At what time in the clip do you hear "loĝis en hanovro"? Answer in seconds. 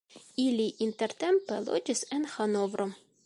1.67-2.89